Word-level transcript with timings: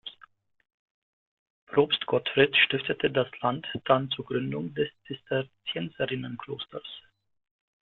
Propst 1.67 2.07
Gottfried 2.07 2.55
stiftete 2.57 3.11
das 3.11 3.27
Land 3.41 3.67
dann 3.85 4.09
zur 4.09 4.25
Gründung 4.25 4.73
des 4.73 4.89
Zisterzienserinnenklosters. 5.05 6.87